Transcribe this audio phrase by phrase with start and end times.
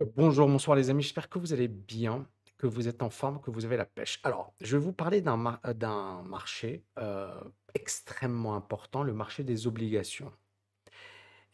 [0.00, 2.24] Bonjour, bonsoir les amis, j'espère que vous allez bien,
[2.56, 4.20] que vous êtes en forme, que vous avez la pêche.
[4.22, 7.34] Alors, je vais vous parler d'un euh, marché euh,
[7.74, 10.32] extrêmement important, le marché des obligations.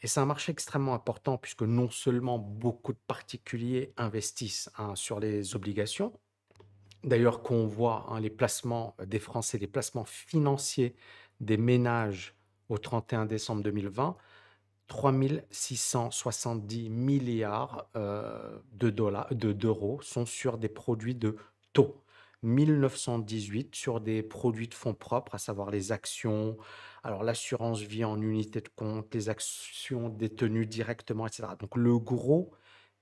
[0.03, 5.19] Et c'est un marché extrêmement important puisque non seulement beaucoup de particuliers investissent hein, sur
[5.19, 6.13] les obligations,
[7.03, 10.95] d'ailleurs qu'on voit hein, les placements des Français, les placements financiers
[11.39, 12.35] des ménages
[12.69, 14.15] au 31 décembre 2020,
[14.87, 15.13] 3
[15.49, 21.35] 670 milliards euh, de dollars, de, d'euros sont sur des produits de
[21.73, 22.01] taux.
[22.43, 26.57] 1918 sur des produits de fonds propres, à savoir les actions,
[27.03, 31.49] alors l'assurance vie en unité de compte, les actions détenues directement, etc.
[31.59, 32.51] Donc le gros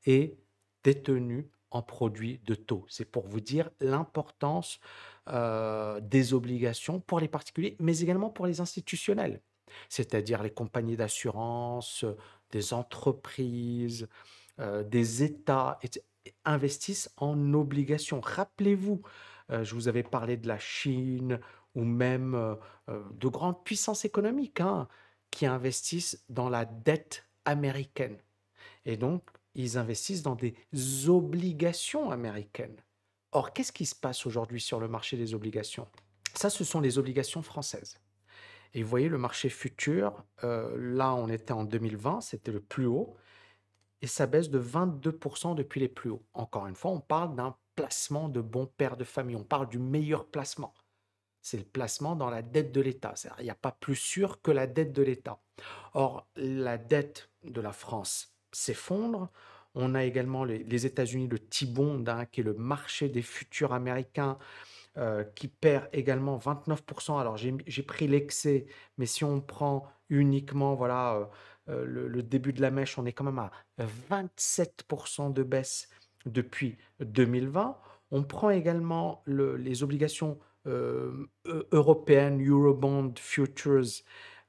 [0.06, 0.38] est
[0.84, 2.86] détenu en produits de taux.
[2.88, 4.80] C'est pour vous dire l'importance
[5.28, 9.42] euh, des obligations pour les particuliers, mais également pour les institutionnels
[9.90, 12.16] c'est-à-dire les compagnies d'assurance, euh,
[12.52, 14.08] des entreprises,
[14.60, 15.80] euh, des États,
[16.46, 18.22] investissent en obligations.
[18.22, 19.02] Rappelez-vous,
[19.52, 21.40] euh, je vous avais parlé de la Chine
[21.76, 24.88] ou même de grandes puissances économiques hein,
[25.32, 28.20] qui investissent dans la dette américaine.
[28.86, 29.24] Et donc,
[29.56, 30.56] ils investissent dans des
[31.10, 32.78] obligations américaines.
[33.32, 35.88] Or, qu'est-ce qui se passe aujourd'hui sur le marché des obligations?
[36.36, 37.98] Ça, ce sont les obligations françaises.
[38.74, 42.86] Et vous voyez, le marché futur, euh, là, on était en 2020, c'était le plus
[42.86, 43.16] haut,
[44.02, 46.26] et ça baisse de 22% depuis les plus hauts.
[46.34, 49.80] Encore une fois, on parle d'un placement de bon père de famille, on parle du
[49.80, 50.74] meilleur placement.
[51.42, 53.14] C'est le placement dans la dette de l'État.
[53.40, 55.42] Il n'y a pas plus sûr que la dette de l'État.
[55.94, 59.30] Or, la dette de la France s'effondre.
[59.76, 63.74] On a également les, les États-Unis, le T-bond, hein, qui est le marché des futurs
[63.74, 64.38] américains,
[64.98, 67.20] euh, qui perd également 29%.
[67.20, 68.68] Alors j'ai pris l'excès,
[69.00, 71.26] mais si on prend uniquement voilà, euh,
[71.70, 75.90] euh, le, début de la mèche, on est quand même à 27% de baisse
[76.28, 77.76] depuis 2020.
[78.12, 80.38] On prend également le- les obligations
[80.68, 81.28] eu-
[81.72, 83.82] européennes, Eurobond Futures,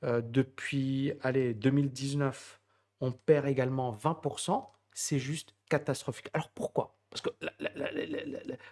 [0.03, 2.61] depuis allez, 2019.
[3.01, 4.71] On perd également 20%.
[4.93, 6.29] C'est juste catastrophique.
[6.35, 6.99] Alors pourquoi?
[7.15, 7.31] Parce que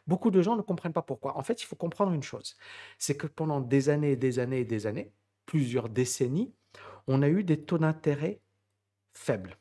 [0.09, 1.37] Beaucoup de gens ne comprennent pas pourquoi.
[1.39, 2.57] En fait, il faut comprendre une chose,
[2.99, 5.13] c'est que pendant des années et des années et des années,
[5.47, 6.53] plusieurs décennies,
[7.07, 8.41] on a eu des taux d'intérêt
[9.15, 9.57] faibles.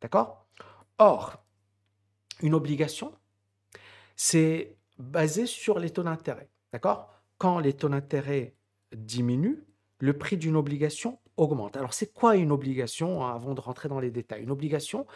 [0.00, 0.48] D'accord?
[0.98, 1.44] Or,
[2.42, 3.14] une obligation,
[4.16, 6.50] c'est basé sur les taux d'intérêt.
[6.72, 7.12] D'accord?
[7.38, 8.56] Quand les taux d'intérêt
[8.96, 9.64] diminuent,
[10.00, 11.76] le prix d'une obligation augmente.
[11.76, 14.42] Alors, c'est quoi une obligation hein, avant de rentrer dans les détails?
[14.42, 15.06] Une obligation,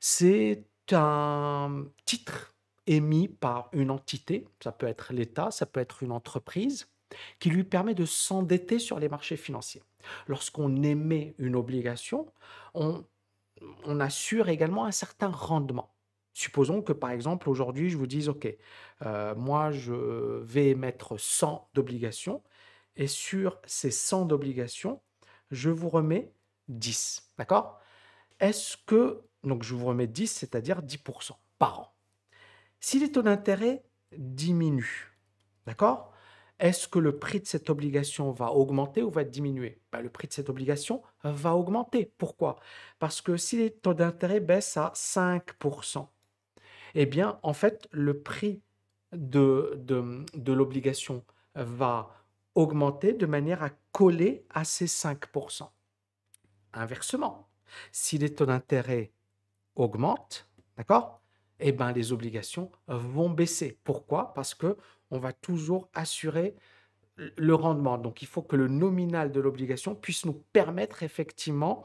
[0.00, 2.54] c'est un titre
[2.86, 6.88] émis par une entité, ça peut être l'État, ça peut être une entreprise,
[7.38, 9.82] qui lui permet de s'endetter sur les marchés financiers.
[10.26, 12.26] Lorsqu'on émet une obligation,
[12.74, 13.04] on,
[14.00, 15.94] assure également un certain rendement.
[16.32, 18.48] Supposons que par exemple aujourd'hui je vous dise, OK,
[19.02, 19.92] euh, moi je
[20.42, 22.42] vais émettre 100 d'obligations
[22.96, 25.02] et sur ces 100 d'obligations,
[25.50, 26.32] je vous remets
[26.68, 27.32] 10.
[27.36, 27.80] D'accord?
[28.38, 31.94] Est-ce que, donc je vous remets 10, c'est-à-dire 10% par an.
[32.80, 33.84] Si les taux d'intérêt
[34.16, 35.12] diminuent,
[35.66, 36.12] d'accord
[36.58, 39.80] Est-ce que le prix de cette obligation va augmenter ou va diminuer?
[39.92, 42.12] Ben, Le prix de cette obligation va augmenter.
[42.18, 42.56] Pourquoi?
[42.98, 46.06] Parce que si les taux d'intérêt baissent à 5%,
[46.94, 48.62] eh bien, en fait, le prix
[49.12, 49.82] de,
[50.46, 51.24] l'obligation
[51.54, 52.10] va
[52.54, 55.68] augmenter de manière à coller à ces 5%.
[56.72, 57.48] Inversement,
[57.92, 59.12] si les taux d'intérêt
[59.80, 61.20] augmentent, d'accord?
[61.58, 63.78] Eh ben, les obligations vont baisser.
[63.84, 64.32] Pourquoi?
[64.34, 64.76] Parce que
[65.10, 66.54] on va toujours assurer
[67.16, 67.98] le rendement.
[67.98, 71.84] Donc, il faut que le nominal de l'obligation puisse nous permettre effectivement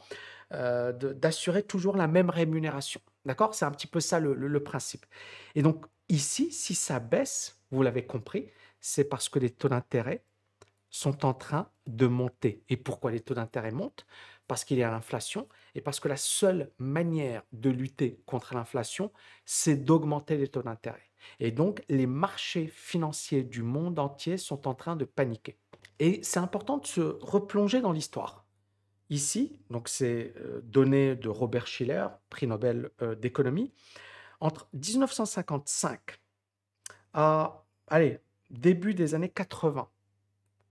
[0.53, 3.01] euh, d'assurer toujours la même rémunération.
[3.25, 3.53] D'accord?
[3.53, 5.05] C'est un petit peu ça le principe.
[5.55, 10.23] Et donc, ici, si ça baisse, vous l'avez compris, c'est parce que les taux d'intérêt
[10.89, 12.63] sont en train de monter.
[12.69, 14.05] Et pourquoi les taux d'intérêt montent?
[14.47, 19.11] Parce qu'il y a l'inflation et parce que la seule manière de lutter contre l'inflation,
[19.43, 21.09] c'est d'augmenter les taux d'intérêt.
[21.39, 25.57] Et donc, les marchés financiers du monde entier sont en train de paniquer.
[25.99, 28.45] Et c'est important de se replonger dans l'histoire.
[29.09, 33.71] Ici, donc c'est euh, donné de Robert Schiller, prix Nobel euh, d'économie,
[34.39, 36.19] entre 1955
[37.13, 38.19] à, allez,
[38.49, 39.87] début des années 80,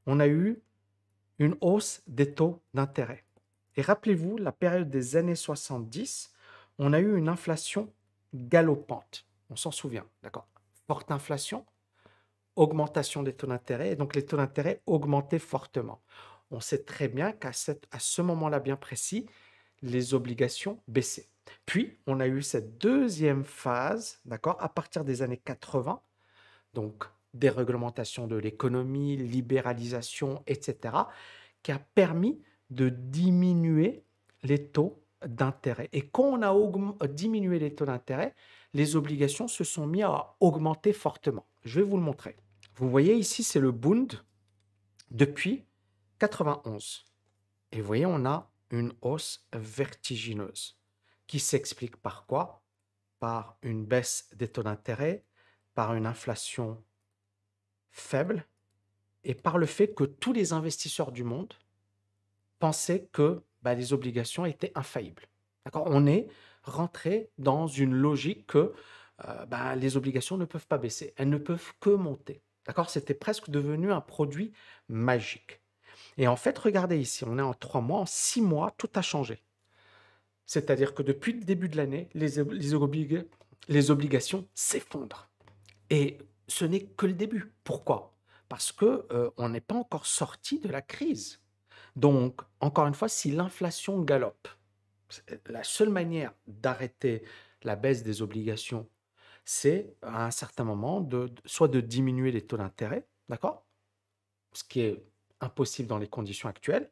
[0.06, 0.60] on a eu
[1.38, 3.24] une hausse des taux d'intérêt.
[3.76, 6.32] Et rappelez-vous, la période des années 70,
[6.78, 7.92] on a eu une inflation
[8.34, 9.26] galopante.
[9.50, 10.48] On s'en souvient, d'accord?
[10.86, 11.64] Forte inflation,
[12.56, 16.00] augmentation des taux d'intérêt, et donc les taux d'intérêt augmentaient fortement.
[16.50, 19.26] On sait très bien qu'à ce moment-là bien précis,
[19.82, 21.28] les obligations baissaient.
[21.66, 26.00] Puis, on a eu cette deuxième phase, d'accord, à partir des années 80,
[26.72, 27.04] donc
[27.34, 30.96] déréglementation de l'économie, libéralisation, etc.,
[31.62, 32.40] qui a permis
[32.70, 34.04] de diminuer
[34.42, 35.88] les taux d'intérêt.
[35.92, 38.34] Et quand on a diminué les taux d'intérêt,
[38.72, 41.46] les obligations se sont mis à augmenter fortement.
[41.64, 42.36] Je vais vous le montrer.
[42.76, 44.12] Vous voyez ici, c'est le Bund
[45.10, 45.64] depuis
[46.18, 47.04] 91.
[47.72, 50.78] Et vous voyez, on a une hausse vertigineuse
[51.26, 52.62] qui s'explique par quoi?
[53.20, 55.24] Par une baisse des taux d'intérêt,
[55.74, 56.82] par une inflation
[57.90, 58.46] faible
[59.22, 61.54] et par le fait que tous les investisseurs du monde
[62.64, 65.28] pensaient que bah, les obligations étaient infaillibles.
[65.66, 65.84] D'accord?
[65.86, 66.28] On est
[66.62, 68.72] rentré dans une logique que
[69.26, 72.40] euh, bah, les obligations ne peuvent pas baisser, elles ne peuvent que monter.
[72.66, 72.88] D'accord?
[72.88, 74.54] C'était presque devenu un produit
[74.88, 75.60] magique.
[76.16, 79.02] Et en fait, regardez ici, on est en trois mois, en six mois, tout a
[79.02, 79.42] changé.
[80.46, 82.42] C'est-à-dire que depuis le début de l'année, les,
[83.68, 85.28] les obligations s'effondrent.
[85.90, 86.16] Et
[86.48, 87.52] ce n'est que le début.
[87.62, 88.14] Pourquoi?
[88.48, 91.43] Parce que euh, on n'est pas encore sorti de la crise.
[91.96, 94.48] Donc, encore une fois, si l'inflation galope,
[95.46, 97.22] la seule manière d'arrêter
[97.62, 98.88] la baisse des obligations,
[99.44, 103.66] c'est à un certain moment de, soit de diminuer les taux d'intérêt, d'accord
[104.52, 105.04] Ce qui est
[105.40, 106.90] impossible dans les conditions actuelles,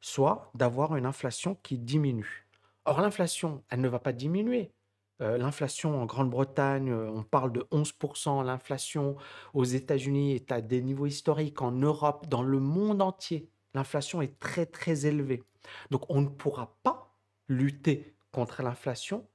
[0.00, 2.48] soit d'avoir une inflation qui diminue.
[2.84, 4.72] Or, l'inflation, elle ne va pas diminuer.
[5.20, 8.42] Euh, l'inflation en Grande-Bretagne, euh, on parle de 11%.
[8.42, 9.16] L'inflation
[9.54, 11.62] aux États-Unis est à des niveaux historiques.
[11.62, 15.42] En Europe, dans le monde entier, l'inflation est très très élevée.
[15.90, 17.14] Donc on ne pourra pas
[17.48, 19.26] lutter contre l'inflation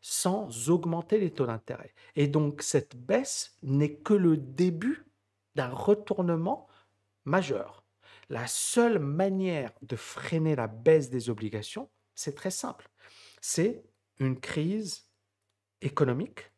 [0.00, 1.94] sans augmenter les taux d'intérêt.
[2.16, 5.06] Et donc cette baisse n'est que le début
[5.54, 6.68] d'un retournement
[7.24, 7.84] majeur.
[8.28, 12.88] La seule manière de freiner la baisse des obligations, c'est très simple.
[13.40, 13.84] C'est
[14.18, 15.10] une crise
[15.80, 16.52] économique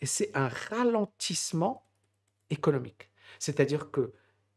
[0.00, 1.86] et c'est un ralentissement
[2.50, 3.10] économique.
[3.38, 4.12] C'est-à-dire que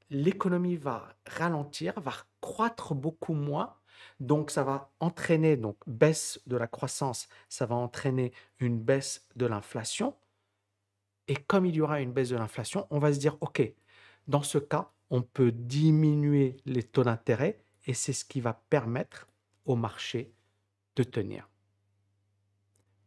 [0.09, 3.75] l'économie va ralentir, va croître beaucoup moins.
[4.19, 9.45] Donc, ça va entraîner, donc, baisse de la croissance, ça va entraîner une baisse de
[9.45, 10.15] l'inflation.
[11.27, 13.61] Et comme il y aura une baisse de l'inflation, on va se dire, OK,
[14.27, 19.27] dans ce cas, on peut diminuer les taux d'intérêt et c'est ce qui va permettre
[19.65, 20.33] au marché
[20.95, 21.49] de tenir.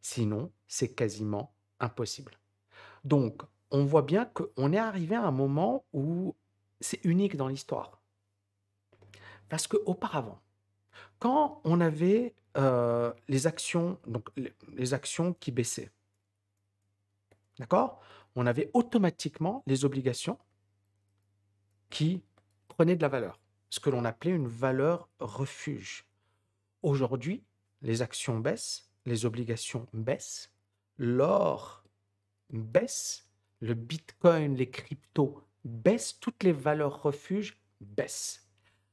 [0.00, 2.38] Sinon, c'est quasiment impossible.
[3.04, 6.34] Donc, on voit bien qu'on est arrivé à un moment où
[6.80, 8.00] c'est unique dans l'histoire.
[9.48, 10.40] Parce qu'auparavant,
[11.18, 13.98] quand on avait euh, les actions,
[14.92, 15.90] actions qui baissaient,
[17.58, 18.00] d'accord
[18.36, 20.38] On avait automatiquement les obligations
[21.90, 22.22] qui
[22.68, 23.40] prenaient de la valeur,
[23.70, 26.06] ce que l'on appelait une valeur refuge.
[26.82, 27.42] Aujourd'hui,
[27.82, 30.52] les actions baissent, les obligations baissent,
[30.98, 31.84] l'or
[32.50, 33.26] baisse,
[33.60, 38.48] le bitcoin, les cryptos baisse, toutes les valeurs refuges baissent.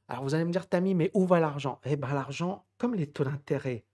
[0.08, 1.80] Alors vous allez me dire, Tammy, mais où va l'argent?
[1.84, 3.84] Eh bien l'argent, comme les taux d'intérêt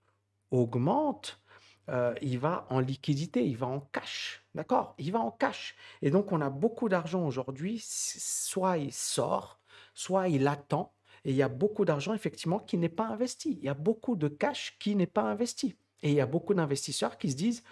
[0.51, 1.41] augmentent,
[1.89, 4.45] euh, il va en liquidité, il va en cash.
[4.55, 4.95] D'accord?
[4.97, 5.75] Il va en cash.
[6.01, 9.59] Et donc on a beaucoup d'argent aujourd'hui, soit il sort,
[9.93, 10.93] soit il attend.
[11.25, 13.57] Et il y a beaucoup d'argent, effectivement, qui n'est pas investi.
[13.59, 15.77] Il y a beaucoup de cash qui n'est pas investi.
[16.01, 17.63] Et il y a beaucoup d'investisseurs qui se disent,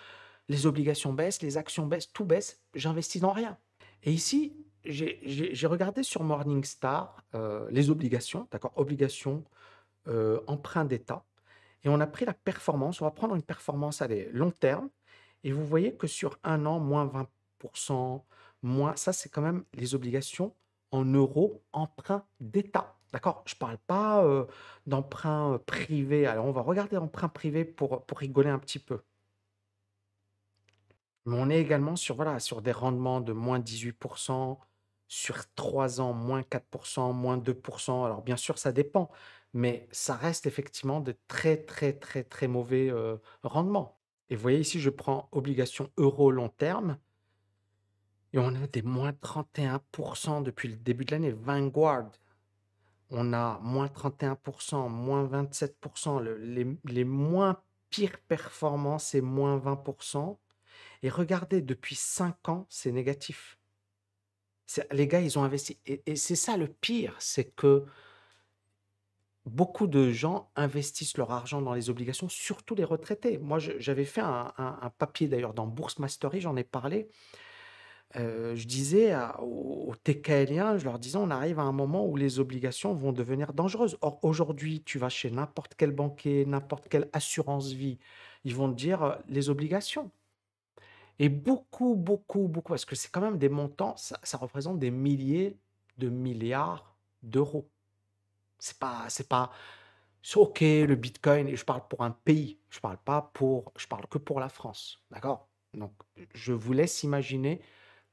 [0.48, 3.58] les obligations baissent, les actions baissent, tout baisse, j'investis dans rien.
[4.04, 9.44] Et ici, j'ai regardé sur Morningstar euh, les obligations, d'accord, obligations,
[10.08, 11.24] euh, emprunt d'État,
[11.84, 14.90] et on a pris la performance, on va prendre une performance à long terme,
[15.44, 17.28] et vous voyez que sur un an, moins
[17.64, 18.22] 20%,
[18.64, 20.54] moins, ça c'est quand même les obligations
[20.92, 22.96] en euros, emprunt d'État.
[23.14, 23.44] D'accord?
[23.46, 24.46] Je ne parle pas euh,
[24.88, 26.28] d'emprunt privé.
[26.28, 29.02] Alors, on va regarder emprunt privé pour, pour rigoler un petit peu.
[31.26, 34.58] Mais on est également sur, voilà, sur des rendements de moins 18%,
[35.12, 38.06] sur 3 ans, moins 4%, moins 2%.
[38.06, 39.12] Alors bien sûr, ça dépend,
[39.54, 44.00] mais ça reste effectivement de très, très, très, très mauvais euh, rendements.
[44.30, 46.98] Et vous voyez ici, je prends obligation euro long terme,
[48.32, 51.34] et on a des moins 31% depuis le début de l'année.
[51.34, 52.10] Vanguard,
[53.10, 56.24] on a moins 31%, moins 27%.
[56.24, 60.38] les, les moins pires performances, c'est moins 20%.
[61.04, 63.58] Et regardez, depuis 5 ans, c'est négatif
[64.92, 65.80] les gars, ils ont investi.
[65.86, 67.86] Et, c'est ça le pire, c'est que
[69.46, 73.38] beaucoup de gens investissent leur argent dans les obligations, surtout les retraités.
[73.38, 74.54] Moi, j'avais fait un,
[74.98, 77.10] papier d'ailleurs dans Bourse Mastery, j'en ai parlé.
[78.18, 82.40] Euh, je disais aux, TKLiens, je leur disais, on arrive à un moment où les
[82.40, 83.98] obligations vont devenir dangereuses.
[84.02, 88.00] Or, aujourd'hui, tu vas chez n'importe quel banquier, n'importe quelle assurance vie,
[88.44, 90.12] Ils vont te dire euh, les obligations.
[91.22, 95.56] Et beaucoup, beaucoup, beaucoup, parce que c'est quand même des montants, ça, représente des milliers
[96.00, 97.70] de milliards d'euros.
[98.58, 99.52] C'est pas, c'est pas,
[100.36, 101.56] ok le Bitcoin.
[101.56, 102.60] Je parle pour un pays.
[102.72, 105.48] Je parle pas pour, je parle que pour la France, d'accord?
[105.76, 105.94] Donc,
[106.34, 107.62] je vous laisse imaginer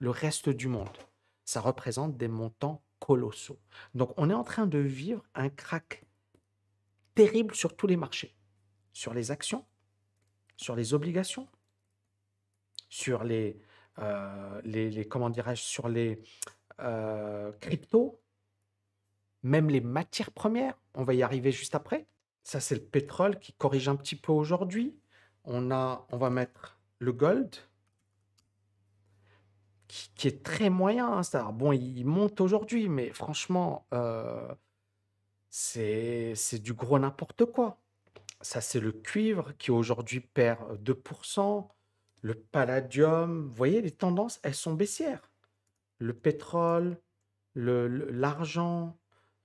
[0.01, 0.99] le reste du monde.
[1.47, 3.59] Ça représente des montants colossaux.
[3.95, 6.05] Donc, on est en train de vivre un crack
[7.15, 8.37] terrible sur tous les marchés,
[8.93, 9.65] sur les actions,
[10.59, 11.49] sur les obligations,
[12.89, 13.61] sur les,
[13.99, 16.23] euh, les, les- comment dirais-je, sur les
[16.81, 18.21] euh, cryptos,
[19.43, 20.79] même les matières premières.
[20.95, 22.07] On va y arriver juste après.
[22.45, 24.97] Ça, c'est le pétrole qui corrige un petit peu aujourd'hui.
[25.45, 27.55] On a, on va mettre le gold
[29.89, 31.09] qui, qui est très moyen.
[31.13, 31.23] hein.
[31.23, 34.55] C'est-à-dire, bon, il monte aujourd'hui, mais franchement, euh,
[35.51, 37.81] c'est du gros n'importe quoi.
[38.41, 41.69] Ça, c'est le cuivre qui aujourd'hui perd euh, 2%.
[42.23, 45.31] Le palladium, vous voyez, les tendances, elles sont baissières.
[45.99, 46.99] Le pétrole,
[47.55, 48.99] le- le- l'argent,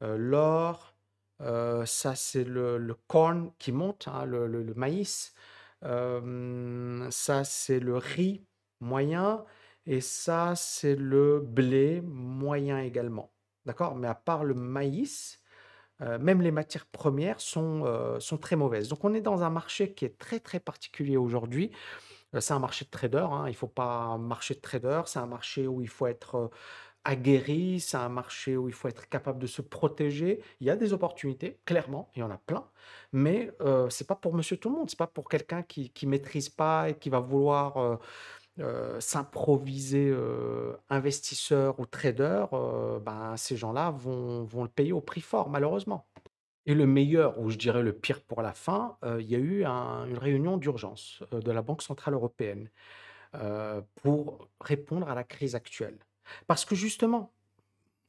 [0.03, 0.95] euh, l'or,
[1.41, 5.33] euh, ça, c'est le, le corn qui monte, hein, le, le- maïs.
[5.83, 8.45] Euh, ça, c'est le riz
[8.79, 9.45] moyen.
[9.85, 13.33] Et ça, c'est le blé moyen également.
[13.65, 13.95] D'accord?
[13.95, 15.39] Mais à part le maïs,
[15.99, 18.89] même les matières premières sont, sont très mauvaises.
[18.89, 21.71] Donc on est dans un marché qui est très très particulier aujourd'hui.
[22.35, 25.07] Euh, c'est un marché de traders, hein, il ne faut pas un marché de traders,
[25.07, 26.47] c'est un marché où il faut être euh,
[27.03, 30.41] aguerri, c'est un marché où il faut être capable de se protéger.
[30.59, 32.65] Il y a des opportunités, clairement, il y en a plein,
[33.11, 36.07] mais euh, c'est pas pour monsieur tout le monde, c'est pas pour quelqu'un qui qui
[36.07, 37.99] maîtrise pas et qui va vouloir
[38.59, 40.15] euh, s'improviser
[40.89, 42.45] investisseur ou trader,
[43.01, 46.05] ben, ces gens-là vont, vont le payer au prix fort, malheureusement.
[46.65, 49.39] Et le meilleur, ou je dirais le pire pour la fin, euh, il y a
[49.39, 52.69] eu un- une réunion d'urgence euh, de la Banque Centrale Européenne
[53.35, 55.99] euh, pour répondre à la crise actuelle.
[56.47, 57.33] Parce que justement,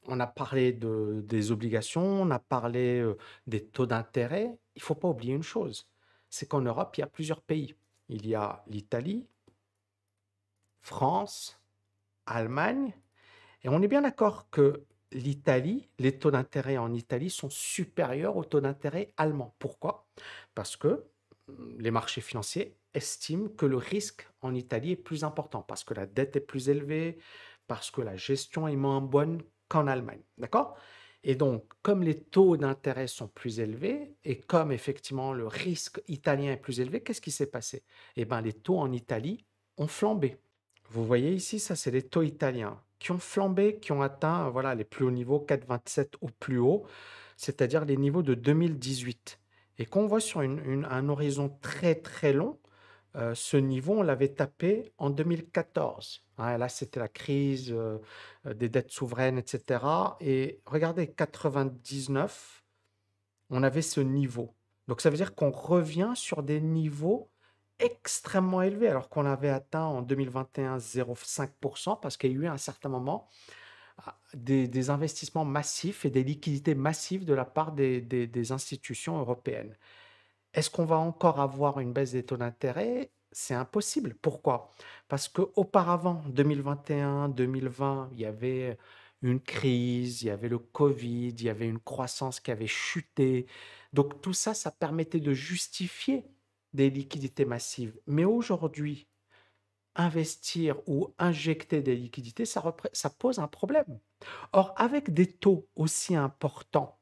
[0.07, 3.05] on a parlé de, des obligations, on a parlé
[3.47, 4.57] des taux d'intérêt.
[4.75, 5.87] Il ne faut pas oublier une chose,
[6.29, 7.75] c'est qu'en Europe, il y a plusieurs pays.
[8.09, 9.27] Il y a l'Italie,
[10.81, 11.59] France,
[12.25, 12.93] Allemagne.
[13.63, 18.45] Et on est bien d'accord que l'Italie, les taux d'intérêt en Italie sont supérieurs aux
[18.45, 19.55] taux d'intérêt allemands.
[19.59, 20.07] Pourquoi?
[20.55, 21.05] Parce que
[21.47, 25.93] hum, les marchés financiers estiment que le risque en Italie est plus important, parce que
[25.93, 27.17] la dette est plus élevée,
[27.67, 30.21] parce que la gestion est moins bonne qu'en Allemagne.
[30.37, 30.77] D'accord?
[31.23, 36.51] Et donc, comme les taux d'intérêt sont plus élevés et comme effectivement le risque italien
[36.51, 37.83] est plus élevé, qu'est-ce qui s'est passé?
[38.15, 39.43] Eh bien, les taux en Italie
[39.77, 40.37] ont flambé.
[40.89, 44.73] Vous voyez ici, ça, c'est les taux italiens qui ont flambé, qui ont atteint, voilà,
[44.73, 46.87] les plus hauts niveaux, 4,27 au plus haut,
[47.37, 49.39] c'est-à-dire les niveaux de 2018.
[49.77, 52.57] Et qu'on voit sur un horizon très très long,
[53.15, 56.25] euh, ce niveau, on l'avait tapé en 2014.
[56.39, 57.99] Hein, là, c'était la crise euh,
[58.47, 59.85] euh, des dettes souveraines, etc.
[60.19, 62.63] Et regardez, 99,
[63.51, 64.55] on avait ce niveau.
[64.87, 67.29] Donc ça veut dire qu'on revient sur des niveaux
[67.79, 72.53] extrêmement élevés, alors qu'on avait atteint en 2021 0,5%, parce qu'il y a eu à
[72.53, 73.29] un certain moment
[74.05, 79.19] ah, des, investissements massifs et des liquidités massives de la part des, des- des institutions
[79.19, 79.75] européennes.
[80.53, 83.11] Est-ce qu'on va encore avoir une baisse des taux d'intérêt?
[83.31, 84.15] C'est impossible.
[84.21, 84.71] Pourquoi?
[85.07, 88.77] Parce qu'auparavant, 2021, 2020, il y avait
[89.21, 93.47] une crise, il y avait le Covid, il y avait une croissance qui avait chuté.
[93.93, 96.25] Donc tout ça, ça permettait de justifier
[96.75, 97.99] des liquidités massives.
[98.07, 99.07] Mais aujourd'hui,
[99.95, 103.99] investir ou injecter des liquidités, ça, ça pose un problème.
[104.53, 106.99] Or, avec des taux aussi importants,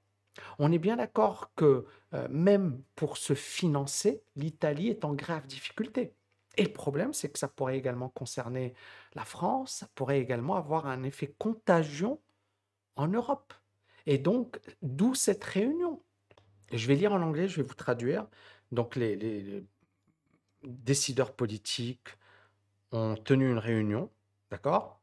[0.60, 6.16] on est bien d'accord que euh, même pour se financer, l'Italie est en grave difficulté.
[6.58, 8.76] Et le problème, c'est que ça pourrait également concerner
[9.16, 12.20] la France, ça pourrait également avoir un effet contagion
[12.96, 13.54] en Europe.
[14.06, 16.04] Et donc, d'où cette réunion.
[16.74, 18.28] Je vais lire en anglais, je vais vous traduire.
[18.72, 19.64] Donc, les
[20.64, 22.10] décideurs politiques
[22.92, 24.12] ont tenu une réunion,
[24.50, 25.00] d'accord,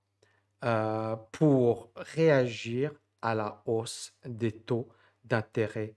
[0.64, 4.88] euh, pour réagir à la hausse des taux
[5.24, 5.96] d'intérêt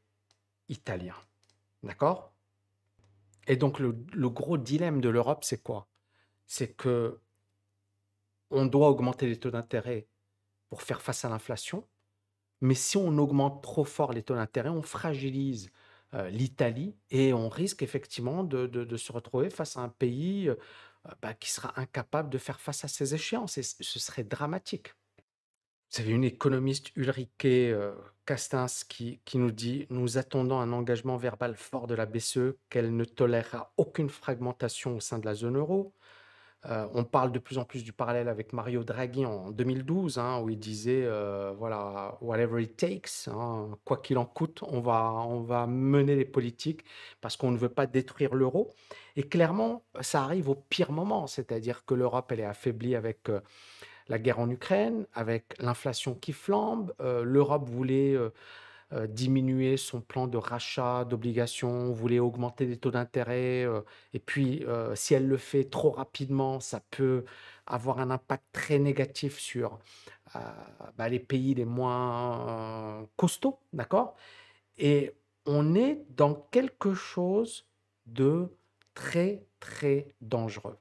[0.70, 1.18] italiens.
[1.82, 2.34] D'accord?
[3.48, 5.88] Et donc le, le gros dilemme de l'Europe, c'est quoi?
[6.46, 7.20] C'est que
[8.50, 10.08] on doit augmenter les taux d'intérêt
[10.70, 11.88] pour faire face à l'inflation,
[12.64, 15.70] mais si on augmente trop fort les taux d'intérêt, on fragilise
[16.30, 20.50] l'Italie et on risque effectivement de, se retrouver face à un pays
[21.22, 24.94] bah, qui sera incapable de faire face à ces échéances et ce serait dramatique.
[25.92, 27.48] Vous avez une économiste Ulrike
[28.26, 32.96] Castins qui, qui nous dit Nous attendons un engagement verbal fort de la BCE qu'elle
[32.96, 35.94] ne tolérera aucune fragmentation au sein de la zone euro.
[36.66, 40.40] Euh, on parle de plus en plus du parallèle avec Mario Draghi en 2012, hein,
[40.42, 45.12] où il disait euh, voilà, whatever it takes, hein, quoi qu'il en coûte, on va,
[45.28, 46.86] on va mener les politiques
[47.20, 48.74] parce qu'on ne veut pas détruire l'euro.
[49.16, 53.30] Et clairement, ça arrive au pire moment, c'est-à-dire que l'Europe, elle est affaiblie avec
[54.08, 56.94] la guerre en Ukraine, avec l'inflation qui flambe.
[57.00, 58.16] Euh, L'Europe voulait
[58.94, 63.66] euh, euh, diminuer son plan de rachat d'obligations, voulait augmenter les taux d'intérêt.
[64.14, 67.26] et puis, si elle le fait trop rapidement, ça peut
[67.66, 69.80] avoir un impact très négatif sur
[70.98, 74.16] bah, les pays les moins costauds, d'accord?
[74.78, 75.14] Et
[75.46, 77.66] on est dans quelque chose
[78.06, 78.50] de
[78.94, 80.78] très, très dangereux.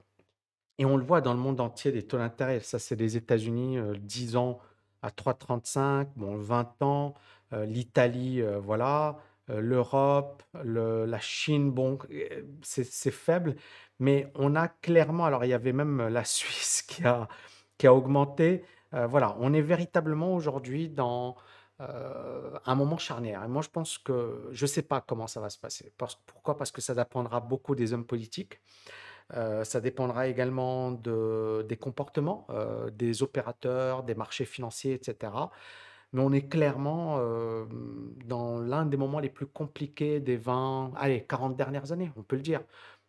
[0.78, 2.60] Et on le voit dans le monde entier, les taux d'intérêt.
[2.60, 4.58] Ça, c'est les États-Unis, 10 ans
[5.02, 7.14] à 3,35, bon, 20 ans,
[7.52, 9.18] l'Italie, voilà,
[9.48, 11.98] l'Europe, la Chine, bon,
[12.62, 13.56] c'est faible.
[13.98, 17.28] Mais on a clairement, alors il y avait même la Suisse qui a,
[17.78, 18.64] qui a augmenté.
[18.92, 21.36] voilà, on est véritablement aujourd'hui dans
[21.78, 23.42] un moment charnière.
[23.44, 25.92] Et moi, je pense que je ne sais pas comment ça va se passer.
[26.26, 26.56] pourquoi?
[26.56, 28.60] Parce que ça dépendra beaucoup des hommes politiques.
[29.34, 35.32] Euh, ça dépendra également de, des comportements euh, des opérateurs, des marchés financiers, etc.
[36.12, 37.64] Mais on est clairement euh,
[38.26, 42.36] dans l'un des moments les plus compliqués des 20, allez, 40 dernières années, on peut
[42.36, 42.62] le dire.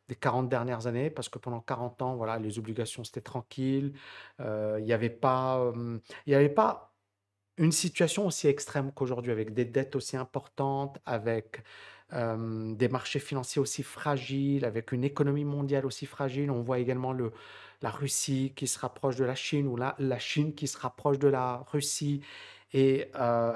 [0.10, 3.94] Des 40 dernières années, parce que pendant 40 ans, voilà, les obligations, c'était tranquille.
[4.40, 5.72] Il n'y avait pas,
[6.56, 6.94] pas
[7.58, 11.64] une situation aussi extrême qu'aujourd'hui, avec des dettes aussi importantes, avec
[12.12, 16.52] des marchés financiers aussi fragiles, avec une économie mondiale aussi fragile.
[16.52, 17.32] On voit également le,
[17.82, 21.30] la Russie qui se rapproche de la Chine ou la Chine qui se rapproche de
[21.30, 22.22] la Russie.
[22.74, 23.12] Et,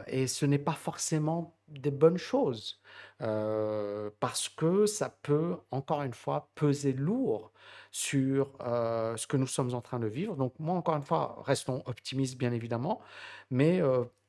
[0.08, 2.80] et ce n'est pas forcément des bonnes choses
[3.20, 7.52] parce que ça peut, encore une fois, peser lourd
[7.92, 10.36] sur ce que nous sommes en train de vivre.
[10.36, 13.02] Donc moi, encore une fois, restons optimistes, bien évidemment,
[13.50, 13.82] mais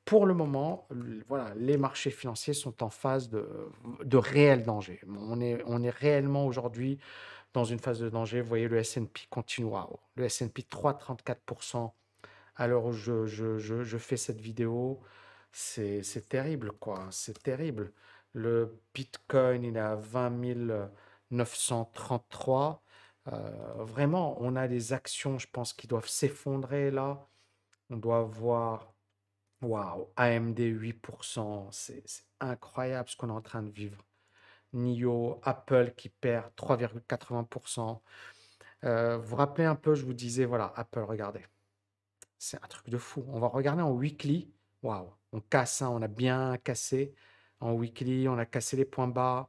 [0.08, 0.88] pour le moment,
[1.28, 3.46] voilà, les marchés financiers sont en phase de,
[4.02, 5.02] de réel danger.
[5.06, 6.98] On est, on est réellement aujourd'hui
[7.52, 8.40] dans une phase de danger.
[8.40, 10.00] Vous voyez, le S&P continue à haut.
[10.14, 11.90] Le S&P 3,34%
[12.58, 15.00] où je, je, je, fais cette vidéo.
[15.52, 17.08] C'est terrible, quoi.
[17.10, 17.92] C'est terrible.
[18.32, 20.30] Le Bitcoin, il est à 20
[21.30, 22.82] 933.
[23.28, 27.28] Euh, vraiment, on a des actions, je pense, qui doivent s'effondrer là.
[27.90, 28.94] On doit voir
[29.60, 32.04] Waouh, AMD 8%, c'est
[32.40, 34.04] incroyable ce qu'on est en train de vivre.
[34.72, 38.00] NIO, Apple qui perd 3,80%.
[38.84, 41.44] Euh, vous vous rappelez un peu, je vous disais, voilà, Apple, regardez.
[42.38, 43.24] C'est un truc de fou.
[43.28, 44.52] On va regarder en weekly.
[44.82, 47.14] Waouh, on casse, hein, on a bien cassé.
[47.60, 49.48] En weekly, on a cassé les points bas.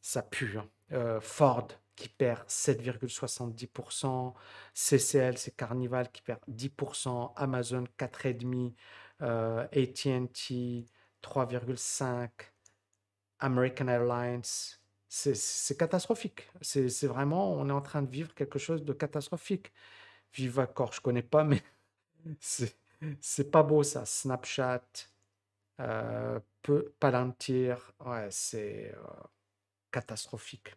[0.00, 0.58] Ça pue.
[0.58, 0.68] Hein.
[0.92, 4.34] Euh, Ford qui perd 7,70%.
[4.74, 7.32] CCL, c'est Carnival qui perd 10%.
[7.36, 8.74] Amazon, 4,5%.
[9.22, 10.86] Euh, AT&T
[11.22, 12.30] 3,5%,
[13.40, 14.42] American Airlines.
[15.08, 16.48] C'est catastrophique.
[16.60, 19.72] C'est vraiment, on est en train de vivre quelque chose de catastrophique.
[20.34, 21.62] Viva Corps, je connais pas, mais
[23.20, 24.04] c'est pas beau ça.
[24.04, 24.82] Snapchat,
[25.80, 26.40] euh,
[27.00, 29.00] Palantir, ouais, c'est euh,
[29.90, 30.76] catastrophique.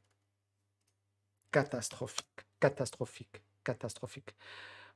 [1.52, 4.36] Catastrophique, catastrophique, catastrophique.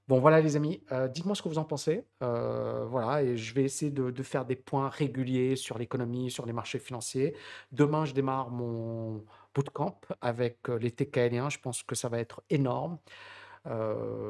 [0.08, 2.06] Bon, voilà les amis, euh, dites-moi ce que vous en pensez.
[2.22, 6.54] Euh, voilà, et je vais essayer de, faire des points réguliers sur l'économie, sur les
[6.54, 7.36] marchés financiers.
[7.72, 11.50] Demain, je démarre mon bootcamp avec les TKLiens.
[11.50, 13.00] Je pense que ça va être énorme.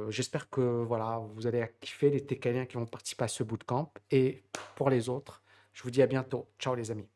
[0.10, 3.92] J'espère que voilà, vous allez kiffer les TKLiens qui vont participer à ce bootcamp.
[4.12, 4.44] Et
[4.76, 5.44] pour les autres,
[5.74, 6.48] je vous dis à bientôt.
[6.60, 7.15] Ciao les amis.